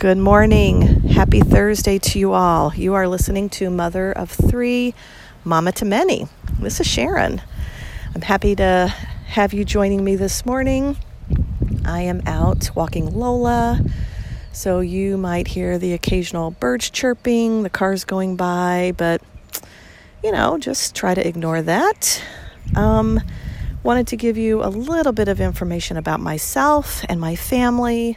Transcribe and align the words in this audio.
Good 0.00 0.16
morning. 0.16 0.80
Happy 1.10 1.40
Thursday 1.40 1.98
to 1.98 2.18
you 2.18 2.32
all. 2.32 2.74
You 2.74 2.94
are 2.94 3.06
listening 3.06 3.50
to 3.50 3.68
Mother 3.68 4.10
of 4.12 4.30
Three, 4.30 4.94
Mama 5.44 5.72
to 5.72 5.84
Many. 5.84 6.26
This 6.58 6.80
is 6.80 6.86
Sharon. 6.86 7.42
I'm 8.14 8.22
happy 8.22 8.56
to 8.56 8.94
have 9.26 9.52
you 9.52 9.62
joining 9.62 10.02
me 10.02 10.16
this 10.16 10.46
morning. 10.46 10.96
I 11.84 12.00
am 12.00 12.22
out 12.24 12.74
walking 12.74 13.14
Lola, 13.14 13.78
so 14.52 14.80
you 14.80 15.18
might 15.18 15.48
hear 15.48 15.76
the 15.76 15.92
occasional 15.92 16.52
birds 16.52 16.88
chirping, 16.88 17.62
the 17.62 17.68
cars 17.68 18.04
going 18.04 18.36
by, 18.36 18.94
but 18.96 19.20
you 20.24 20.32
know, 20.32 20.56
just 20.56 20.94
try 20.94 21.14
to 21.14 21.28
ignore 21.28 21.60
that. 21.60 22.24
Um, 22.74 23.20
wanted 23.82 24.06
to 24.06 24.16
give 24.16 24.38
you 24.38 24.64
a 24.64 24.70
little 24.70 25.12
bit 25.12 25.28
of 25.28 25.42
information 25.42 25.98
about 25.98 26.20
myself 26.20 27.04
and 27.06 27.20
my 27.20 27.36
family 27.36 28.16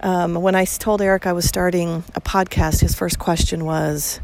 um, 0.00 0.34
when 0.34 0.54
I 0.54 0.64
told 0.64 1.00
Eric 1.00 1.26
I 1.26 1.32
was 1.32 1.46
starting 1.46 2.04
a 2.14 2.20
podcast, 2.20 2.80
his 2.80 2.94
first 2.94 3.18
question 3.18 3.64
was, 3.64 4.20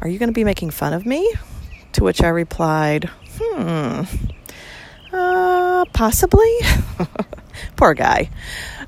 Are 0.00 0.08
you 0.08 0.18
going 0.18 0.28
to 0.28 0.34
be 0.34 0.44
making 0.44 0.70
fun 0.70 0.92
of 0.92 1.06
me? 1.06 1.32
To 1.92 2.04
which 2.04 2.22
I 2.22 2.28
replied, 2.28 3.10
Hmm, 3.38 4.02
uh, 5.12 5.84
possibly. 5.92 6.58
Poor 7.76 7.94
guy. 7.94 8.30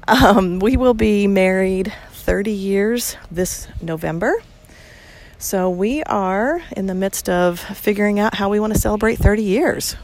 Um, 0.09 0.59
we 0.59 0.77
will 0.77 0.95
be 0.95 1.27
married 1.27 1.93
30 2.13 2.51
years 2.51 3.17
this 3.31 3.69
November. 3.81 4.35
So 5.39 5.71
we 5.71 6.03
are 6.05 6.61
in 6.77 6.87
the 6.87 6.95
midst 6.95 7.29
of 7.29 7.61
figuring 7.61 8.19
out 8.19 8.35
how 8.35 8.49
we 8.49 8.59
want 8.59 8.73
to 8.73 8.81
celebrate 8.81 9.17
30 9.17 9.43
years. 9.43 9.97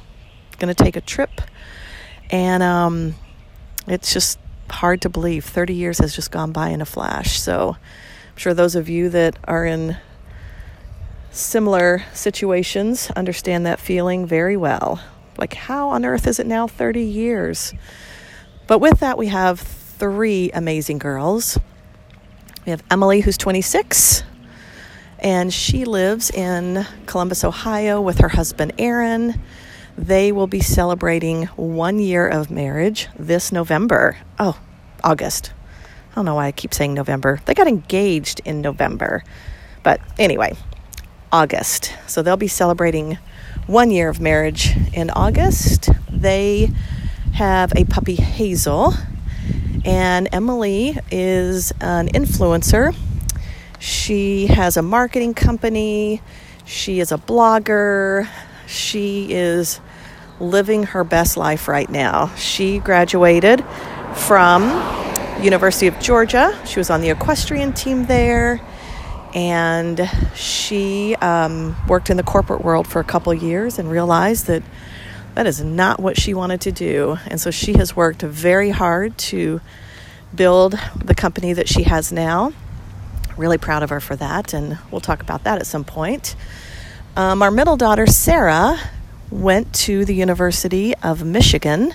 Going 0.58 0.72
to 0.72 0.84
take 0.84 0.94
a 0.94 1.00
trip, 1.00 1.41
and 2.30 2.62
um, 2.62 3.14
it's 3.88 4.12
just 4.12 4.38
hard 4.72 5.00
to 5.02 5.08
believe. 5.08 5.44
30 5.44 5.74
years 5.74 5.98
has 5.98 6.14
just 6.14 6.30
gone 6.30 6.52
by 6.52 6.70
in 6.70 6.80
a 6.80 6.86
flash. 6.86 7.40
So 7.40 7.76
I'm 7.76 8.36
sure 8.36 8.54
those 8.54 8.74
of 8.74 8.88
you 8.88 9.08
that 9.10 9.38
are 9.44 9.64
in 9.64 9.97
similar 11.30 12.05
situations 12.12 13.10
understand 13.12 13.66
that 13.66 13.80
feeling 13.80 14.27
very 14.27 14.56
well. 14.56 15.00
Like, 15.38 15.55
how 15.55 15.91
on 15.91 16.05
earth 16.05 16.27
is 16.27 16.38
it 16.38 16.47
now 16.47 16.66
30 16.66 17.02
years? 17.02 17.72
But 18.66 18.78
with 18.78 19.00
that, 19.00 19.19
we 19.19 19.28
have 19.28 19.60
three 19.60 20.50
amazing 20.52 20.98
girls. 20.98 21.58
We 22.66 22.70
have 22.70 22.82
Emily, 22.91 23.20
who's 23.20 23.38
26, 23.38 24.22
and 25.19 25.52
she 25.52 25.84
lives 25.84 26.30
in 26.30 26.86
Columbus, 27.06 27.44
Ohio, 27.44 28.00
with 28.00 28.19
her 28.19 28.28
husband 28.28 28.72
Aaron. 28.78 29.41
They 29.96 30.32
will 30.32 30.46
be 30.46 30.60
celebrating 30.60 31.44
one 31.56 31.98
year 31.98 32.26
of 32.26 32.50
marriage 32.50 33.08
this 33.18 33.52
November. 33.52 34.16
Oh, 34.38 34.58
August. 35.04 35.52
I 36.10 36.14
don't 36.14 36.24
know 36.24 36.34
why 36.34 36.46
I 36.46 36.52
keep 36.52 36.74
saying 36.74 36.94
November. 36.94 37.40
They 37.44 37.54
got 37.54 37.68
engaged 37.68 38.40
in 38.44 38.60
November. 38.60 39.22
But 39.82 40.00
anyway, 40.18 40.56
August. 41.30 41.94
So 42.06 42.22
they'll 42.22 42.36
be 42.36 42.48
celebrating 42.48 43.18
one 43.66 43.90
year 43.90 44.08
of 44.08 44.20
marriage 44.20 44.70
in 44.92 45.10
August. 45.10 45.88
They 46.10 46.70
have 47.34 47.72
a 47.74 47.84
puppy, 47.84 48.16
Hazel. 48.16 48.94
And 49.84 50.28
Emily 50.32 50.98
is 51.10 51.72
an 51.80 52.08
influencer. 52.08 52.94
She 53.78 54.46
has 54.46 54.76
a 54.76 54.82
marketing 54.82 55.34
company. 55.34 56.20
She 56.64 57.00
is 57.00 57.10
a 57.10 57.18
blogger. 57.18 58.28
She 58.66 59.32
is 59.32 59.80
living 60.41 60.84
her 60.84 61.05
best 61.05 61.36
life 61.36 61.68
right 61.68 61.88
now. 61.88 62.34
She 62.36 62.78
graduated 62.78 63.64
from 64.14 64.62
University 65.42 65.86
of 65.86 65.98
Georgia. 66.00 66.58
She 66.66 66.78
was 66.78 66.91
on 66.91 67.00
the 67.00 67.10
equestrian 67.10 67.72
team 67.72 68.06
there, 68.06 68.60
and 69.34 70.08
she 70.34 71.14
um, 71.16 71.77
worked 71.88 72.10
in 72.10 72.16
the 72.16 72.22
corporate 72.22 72.62
world 72.62 72.86
for 72.86 73.00
a 73.00 73.04
couple 73.04 73.32
years 73.32 73.78
and 73.78 73.91
realized 73.91 74.47
that 74.47 74.62
that 75.34 75.47
is 75.47 75.62
not 75.62 75.98
what 75.98 76.19
she 76.19 76.34
wanted 76.34 76.60
to 76.62 76.72
do. 76.72 77.16
And 77.26 77.41
so 77.41 77.50
she 77.50 77.75
has 77.75 77.97
worked 77.97 78.22
very 78.22 78.70
hard 78.70 79.16
to 79.19 79.60
build 80.34 80.78
the 80.97 81.14
company 81.14 81.53
that 81.54 81.69
she 81.69 81.84
has 81.84 82.12
now. 82.12 82.53
Really 83.37 83.58
proud 83.58 83.82
of 83.82 83.91
her 83.91 84.00
for 84.00 84.14
that, 84.16 84.53
and 84.53 84.78
we'll 84.91 85.00
talk 85.00 85.22
about 85.22 85.44
that 85.44 85.58
at 85.58 85.66
some 85.66 85.84
point. 85.84 86.37
Um, 87.15 87.43
our 87.43 87.50
middle 87.50 87.77
daughter, 87.77 88.06
Sarah, 88.06 88.78
went 89.31 89.75
to 89.75 90.06
the 90.06 90.15
University 90.15 90.95
of 91.03 91.25
Michigan 91.25 91.93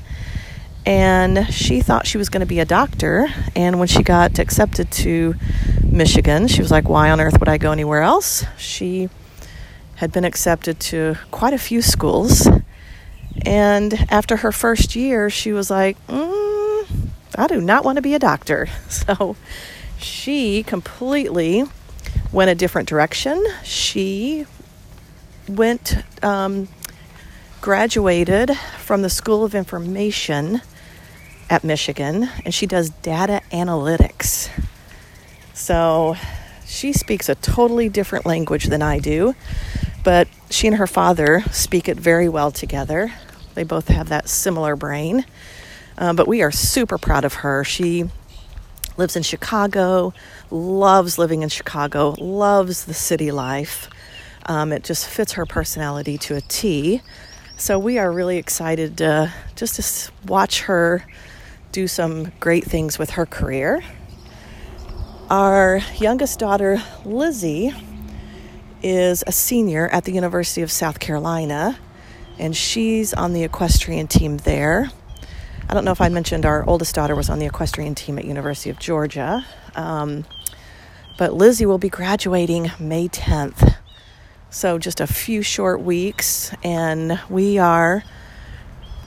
and 0.85 1.51
she 1.51 1.81
thought 1.81 2.05
she 2.05 2.19
was 2.19 2.29
going 2.29 2.41
to 2.41 2.47
be 2.47 2.59
a 2.59 2.65
doctor. 2.65 3.27
And 3.55 3.79
when 3.79 3.87
she 3.87 4.03
got 4.03 4.37
accepted 4.37 4.91
to 4.91 5.33
Michigan, 5.83 6.47
she 6.47 6.61
was 6.61 6.69
like, 6.69 6.87
Why 6.87 7.09
on 7.09 7.19
earth 7.19 7.39
would 7.39 7.49
I 7.49 7.57
go 7.57 7.71
anywhere 7.71 8.03
else? 8.03 8.45
She 8.59 9.09
had 9.95 10.11
been 10.11 10.23
accepted 10.23 10.79
to 10.79 11.17
quite 11.31 11.53
a 11.53 11.57
few 11.57 11.81
schools. 11.81 12.47
And 13.43 13.93
after 14.11 14.37
her 14.37 14.51
first 14.51 14.95
year, 14.95 15.31
she 15.31 15.51
was 15.51 15.71
like, 15.71 15.97
mm, 16.07 16.87
I 17.35 17.47
do 17.47 17.59
not 17.59 17.83
want 17.83 17.95
to 17.95 18.01
be 18.03 18.13
a 18.13 18.19
doctor. 18.19 18.67
So 18.89 19.35
she 19.97 20.61
completely 20.61 21.63
went 22.31 22.51
a 22.51 22.55
different 22.55 22.87
direction. 22.87 23.43
She 23.63 24.45
went, 25.47 25.95
um, 26.23 26.67
graduated 27.61 28.57
from 28.79 29.01
the 29.01 29.09
School 29.09 29.43
of 29.43 29.55
Information 29.55 30.61
at 31.49 31.63
Michigan, 31.63 32.29
and 32.45 32.53
she 32.53 32.65
does 32.65 32.89
data 32.89 33.41
analytics. 33.51 34.49
So 35.53 36.15
she 36.65 36.93
speaks 36.93 37.29
a 37.29 37.35
totally 37.35 37.89
different 37.89 38.25
language 38.25 38.65
than 38.65 38.81
I 38.81 38.99
do, 38.99 39.35
but 40.03 40.27
she 40.49 40.67
and 40.67 40.77
her 40.77 40.87
father 40.87 41.43
speak 41.51 41.87
it 41.87 41.97
very 41.97 42.29
well 42.29 42.51
together. 42.51 43.13
They 43.55 43.63
both 43.63 43.87
have 43.87 44.09
that 44.09 44.29
similar 44.29 44.75
brain. 44.75 45.25
Um, 45.97 46.15
but 46.15 46.27
we 46.27 46.43
are 46.43 46.51
super 46.51 46.97
proud 46.97 47.25
of 47.25 47.35
her. 47.35 47.63
She 47.63 48.05
lives 48.97 49.15
in 49.15 49.23
Chicago, 49.23 50.13
loves 50.51 51.17
living 51.17 51.41
in 51.41 51.49
Chicago, 51.49 52.15
loves 52.19 52.85
the 52.85 52.93
city 52.93 53.31
life. 53.31 53.89
Um, 54.47 54.71
it 54.71 54.83
just 54.83 55.07
fits 55.07 55.33
her 55.33 55.45
personality 55.45 56.17
to 56.19 56.35
a 56.35 56.41
T. 56.41 57.01
So 57.57 57.79
we 57.79 57.97
are 57.97 58.11
really 58.11 58.37
excited 58.37 59.01
uh, 59.01 59.27
just 59.55 59.75
to 59.75 60.11
watch 60.25 60.61
her 60.63 61.03
do 61.71 61.87
some 61.87 62.31
great 62.39 62.63
things 62.63 62.97
with 62.97 63.11
her 63.11 63.25
career. 63.25 63.83
Our 65.29 65.81
youngest 65.97 66.39
daughter, 66.39 66.81
Lizzie, 67.03 67.73
is 68.81 69.23
a 69.27 69.31
senior 69.31 69.87
at 69.89 70.05
the 70.05 70.11
University 70.13 70.61
of 70.61 70.71
South 70.71 70.99
Carolina, 70.99 71.77
and 72.39 72.55
she's 72.55 73.13
on 73.13 73.33
the 73.33 73.43
equestrian 73.43 74.07
team 74.07 74.37
there. 74.37 74.89
I 75.69 75.73
don't 75.73 75.83
know 75.83 75.91
if 75.91 75.99
I 75.99 76.09
mentioned 76.09 76.45
our 76.45 76.63
oldest 76.67 76.95
daughter 76.95 77.15
was 77.15 77.29
on 77.29 77.39
the 77.39 77.45
equestrian 77.45 77.95
team 77.95 78.17
at 78.17 78.25
University 78.25 78.69
of 78.69 78.79
Georgia, 78.79 79.45
um, 79.75 80.25
but 81.17 81.33
Lizzie 81.33 81.65
will 81.65 81.79
be 81.79 81.89
graduating 81.89 82.71
May 82.79 83.09
10th. 83.09 83.76
So 84.49 84.79
just 84.79 85.01
a 85.01 85.07
few 85.07 85.41
short 85.41 85.81
weeks, 85.81 86.53
and 86.63 87.19
we 87.29 87.57
are, 87.57 88.03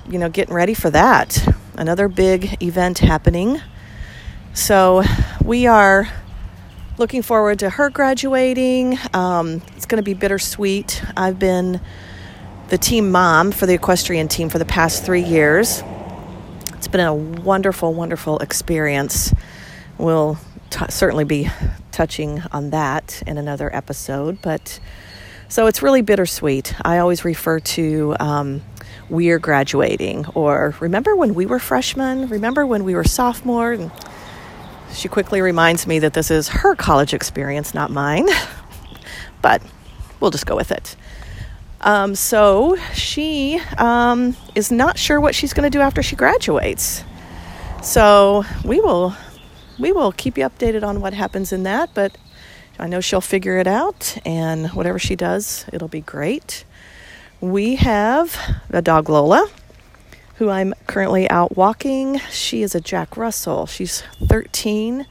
you 0.08 0.18
know, 0.18 0.28
getting 0.28 0.54
ready 0.54 0.74
for 0.74 0.90
that 0.90 1.42
another 1.80 2.08
big 2.08 2.62
event 2.62 2.98
happening. 2.98 3.60
So 4.52 5.02
we 5.42 5.66
are 5.66 6.08
looking 6.98 7.22
forward 7.22 7.60
to 7.60 7.70
her 7.70 7.88
graduating. 7.88 8.98
Um, 9.14 9.62
it's 9.76 9.86
going 9.86 9.96
to 9.96 10.02
be 10.02 10.12
bittersweet. 10.12 11.02
I've 11.16 11.38
been 11.38 11.80
the 12.68 12.76
team 12.76 13.10
mom 13.10 13.50
for 13.50 13.64
the 13.64 13.72
equestrian 13.72 14.28
team 14.28 14.50
for 14.50 14.58
the 14.58 14.66
past 14.66 15.04
three 15.04 15.22
years. 15.22 15.82
It's 16.74 16.88
been 16.88 17.00
a 17.00 17.14
wonderful, 17.14 17.94
wonderful 17.94 18.38
experience. 18.40 19.32
We'll 19.96 20.38
t- 20.68 20.84
certainly 20.90 21.24
be 21.24 21.48
touching 21.92 22.42
on 22.52 22.70
that 22.70 23.22
in 23.26 23.38
another 23.38 23.74
episode, 23.74 24.42
but 24.42 24.80
so 25.50 25.66
it's 25.66 25.82
really 25.82 26.00
bittersweet. 26.00 26.74
I 26.82 26.98
always 26.98 27.24
refer 27.24 27.60
to 27.60 28.16
um, 28.18 28.62
we're 29.10 29.40
graduating, 29.40 30.24
or 30.34 30.74
remember 30.80 31.14
when 31.16 31.34
we 31.34 31.44
were 31.44 31.58
freshmen? 31.58 32.28
Remember 32.28 32.64
when 32.64 32.84
we 32.84 32.94
were 32.94 33.04
sophomore? 33.04 33.72
And 33.72 33.90
she 34.92 35.08
quickly 35.08 35.40
reminds 35.40 35.86
me 35.86 35.98
that 35.98 36.14
this 36.14 36.30
is 36.30 36.48
her 36.48 36.74
college 36.76 37.12
experience, 37.12 37.74
not 37.74 37.90
mine. 37.90 38.28
but 39.42 39.60
we'll 40.20 40.30
just 40.30 40.46
go 40.46 40.54
with 40.54 40.70
it. 40.70 40.94
Um, 41.80 42.14
so 42.14 42.76
she 42.94 43.60
um, 43.78 44.36
is 44.54 44.70
not 44.70 44.98
sure 44.98 45.20
what 45.20 45.34
she's 45.34 45.52
going 45.52 45.70
to 45.70 45.76
do 45.76 45.82
after 45.82 46.02
she 46.02 46.14
graduates. 46.14 47.02
So 47.82 48.44
we 48.64 48.80
will 48.80 49.16
we 49.78 49.92
will 49.92 50.12
keep 50.12 50.36
you 50.36 50.44
updated 50.44 50.84
on 50.84 51.00
what 51.00 51.14
happens 51.14 51.52
in 51.52 51.62
that, 51.64 51.90
but 51.94 52.16
I 52.80 52.88
know 52.88 53.00
she'll 53.00 53.20
figure 53.20 53.58
it 53.58 53.66
out, 53.66 54.16
and 54.24 54.68
whatever 54.70 54.98
she 54.98 55.14
does, 55.14 55.66
it'll 55.72 55.88
be 55.88 56.00
great 56.00 56.64
we 57.40 57.76
have 57.76 58.38
a 58.68 58.82
dog 58.82 59.08
Lola, 59.08 59.48
who 60.36 60.50
I'm 60.50 60.74
currently 60.86 61.28
out 61.30 61.56
walking. 61.56 62.18
She 62.30 62.62
is 62.62 62.74
a 62.74 62.80
Jack 62.80 63.16
Russell. 63.16 63.66
She's 63.66 64.02
13. 64.22 65.06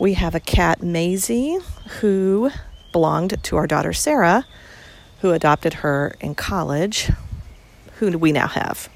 We 0.00 0.14
have 0.14 0.34
a 0.34 0.40
cat, 0.40 0.82
Maisie, 0.82 1.58
who 2.00 2.50
belonged 2.92 3.42
to 3.42 3.56
our 3.56 3.66
daughter, 3.66 3.92
Sarah, 3.92 4.46
who 5.20 5.32
adopted 5.32 5.74
her 5.74 6.14
in 6.20 6.34
college, 6.34 7.10
who 7.96 8.16
we 8.16 8.32
now 8.32 8.48
have, 8.48 8.88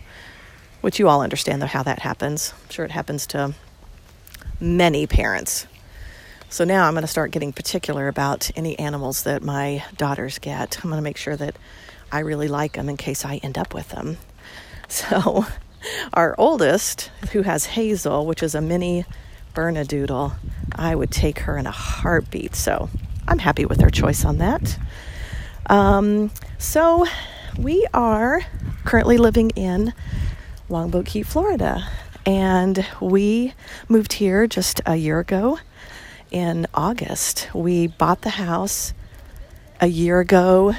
which 0.81 0.99
you 0.99 1.09
all 1.09 1.21
understand 1.21 1.61
though 1.61 1.67
how 1.67 1.83
that 1.83 2.01
happens. 2.01 2.55
I'm 2.65 2.71
sure 2.71 2.85
it 2.85 2.91
happens 2.93 3.27
to 3.29 3.55
many 4.59 5.07
parents. 5.07 5.67
So 6.51 6.65
now 6.65 6.87
I'm 6.87 6.95
going 6.95 7.03
to 7.03 7.09
start 7.09 7.31
getting 7.31 7.53
particular 7.53 8.09
about 8.09 8.51
any 8.57 8.79
animals 8.79 9.25
that 9.25 9.43
my 9.43 9.85
daughters 9.99 10.39
get. 10.39 10.79
I'm 10.83 10.89
going 10.89 10.97
to 10.97 11.03
make 11.03 11.19
sure 11.19 11.37
that 11.37 11.59
I 12.11 12.21
really 12.21 12.49
like 12.49 12.73
them 12.73 12.89
in 12.89 12.97
case 12.97 13.23
I 13.23 13.37
end 13.43 13.59
up 13.59 13.75
with 13.75 13.91
them. 13.91 14.17
So, 14.91 15.45
our 16.15 16.35
oldest, 16.39 17.11
who 17.33 17.43
has 17.43 17.67
Hazel, 17.67 18.25
which 18.25 18.43
is 18.43 18.55
a 18.55 18.63
mini 18.63 19.05
Bernedoodle, 19.55 20.33
I 20.75 20.95
would 20.95 21.11
take 21.11 21.41
her 21.41 21.59
in 21.59 21.67
a 21.67 21.71
heartbeat. 21.71 22.55
So, 22.55 22.89
I'm 23.27 23.39
happy 23.39 23.67
with 23.67 23.83
our 23.83 23.91
choice 23.91 24.25
on 24.25 24.39
that. 24.39 24.79
Um, 25.67 26.31
so, 26.57 27.05
we 27.59 27.87
are 27.93 28.41
currently 28.87 29.19
living 29.19 29.51
in 29.51 29.93
Longboat 30.71 31.05
Key, 31.05 31.23
Florida, 31.23 31.87
and 32.25 32.87
we 32.99 33.53
moved 33.91 34.15
here 34.15 34.47
just 34.47 34.81
a 34.87 34.97
year 34.97 35.19
ago 35.19 35.59
in 36.31 36.67
August. 36.75 37.49
We 37.55 37.87
bought 37.87 38.23
the 38.23 38.31
house 38.31 38.93
a 39.81 39.87
year 39.87 40.21
ago. 40.21 40.75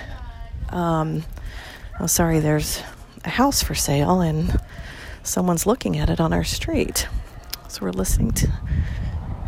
Um, 0.70 1.24
oh, 2.00 2.08
sorry, 2.08 2.40
there's 2.40 2.82
a 3.26 3.30
house 3.30 3.62
for 3.64 3.76
sale 3.76 4.22
and 4.22 4.60
someone's 5.24 5.66
looking 5.66 5.98
at 5.98 6.10
it 6.10 6.20
on 6.20 6.34
our 6.34 6.44
street. 6.44 7.08
So 7.68 7.82
we're 7.82 7.92
listening 7.92 8.32
to 8.32 8.52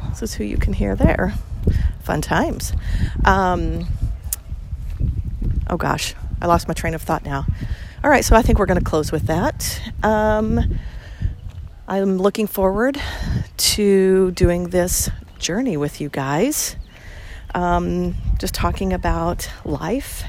this 0.09 0.21
is 0.23 0.33
who 0.35 0.43
you 0.43 0.57
can 0.57 0.73
hear 0.73 0.95
there. 0.95 1.33
Fun 2.03 2.21
times. 2.21 2.73
Um, 3.25 3.87
oh 5.69 5.77
gosh, 5.77 6.15
I 6.41 6.47
lost 6.47 6.67
my 6.67 6.73
train 6.73 6.93
of 6.93 7.01
thought 7.01 7.23
now. 7.23 7.45
All 8.03 8.09
right, 8.09 8.25
so 8.25 8.35
I 8.35 8.41
think 8.41 8.59
we're 8.59 8.65
going 8.65 8.79
to 8.79 8.85
close 8.85 9.11
with 9.11 9.27
that. 9.27 9.81
Um, 10.03 10.77
I'm 11.87 12.17
looking 12.17 12.47
forward 12.47 12.99
to 13.57 14.31
doing 14.31 14.69
this 14.69 15.09
journey 15.41 15.75
with 15.75 15.99
you 15.99 16.07
guys. 16.09 16.75
Um, 17.53 18.15
just 18.39 18.53
talking 18.53 18.93
about 18.93 19.49
life 19.65 20.23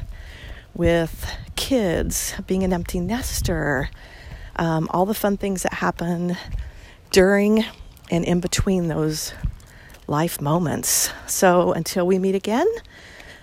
with 0.74 1.30
kids, 1.54 2.34
being 2.46 2.64
an 2.64 2.72
empty 2.72 2.98
nester, 2.98 3.88
um, 4.56 4.88
all 4.90 5.06
the 5.06 5.14
fun 5.14 5.36
things 5.36 5.62
that 5.62 5.74
happen 5.74 6.36
during 7.10 7.64
and 8.10 8.24
in 8.24 8.40
between 8.40 8.88
those 8.88 9.32
life 10.08 10.40
moments. 10.40 11.10
So 11.26 11.72
until 11.72 12.06
we 12.06 12.18
meet 12.18 12.34
again, 12.34 12.66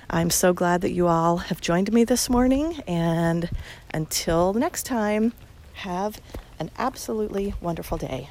I'm 0.10 0.32
so 0.32 0.54
glad 0.54 0.82
that 0.82 0.92
you 0.92 1.08
all 1.08 1.38
have 1.38 1.62
joined 1.62 1.94
me 1.94 2.04
this 2.04 2.30
morning. 2.30 2.82
And 2.88 3.50
until 3.94 4.54
next 4.54 4.86
time, 4.86 5.34
have 5.74 6.20
an 6.60 6.72
absolutely 6.78 7.54
wonderful 7.62 7.98
day. 7.98 8.30